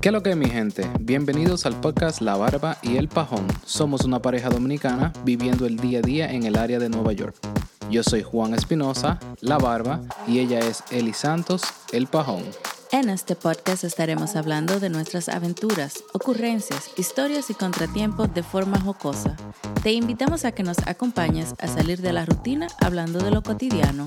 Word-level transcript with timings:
¿Qué 0.00 0.10
es 0.10 0.12
lo 0.12 0.22
que 0.22 0.30
es 0.30 0.36
mi 0.36 0.48
gente? 0.48 0.88
Bienvenidos 1.00 1.66
al 1.66 1.78
podcast 1.80 2.20
La 2.20 2.36
Barba 2.36 2.78
y 2.82 2.96
El 2.96 3.08
Pajón. 3.08 3.46
Somos 3.64 4.04
una 4.04 4.22
pareja 4.22 4.48
dominicana 4.48 5.12
viviendo 5.24 5.66
el 5.66 5.76
día 5.76 5.98
a 5.98 6.02
día 6.02 6.32
en 6.32 6.44
el 6.44 6.56
área 6.56 6.78
de 6.78 6.88
Nueva 6.88 7.12
York. 7.12 7.34
Yo 7.90 8.02
soy 8.02 8.22
Juan 8.22 8.54
Espinosa, 8.54 9.18
La 9.40 9.58
Barba, 9.58 10.00
y 10.26 10.38
ella 10.38 10.60
es 10.60 10.84
Eli 10.90 11.12
Santos, 11.12 11.62
El 11.92 12.06
Pajón. 12.06 12.44
En 12.90 13.10
este 13.10 13.36
podcast 13.36 13.84
estaremos 13.84 14.34
hablando 14.34 14.80
de 14.80 14.88
nuestras 14.88 15.28
aventuras, 15.28 16.02
ocurrencias, 16.14 16.90
historias 16.96 17.50
y 17.50 17.54
contratiempos 17.54 18.32
de 18.32 18.42
forma 18.42 18.80
jocosa. 18.80 19.36
Te 19.82 19.92
invitamos 19.92 20.46
a 20.46 20.52
que 20.52 20.62
nos 20.62 20.78
acompañes 20.86 21.54
a 21.58 21.68
salir 21.68 22.00
de 22.00 22.14
la 22.14 22.24
rutina 22.24 22.66
hablando 22.80 23.18
de 23.18 23.30
lo 23.30 23.42
cotidiano. 23.42 24.06